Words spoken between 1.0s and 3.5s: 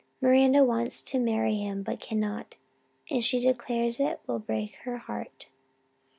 to marry him but cannot, and she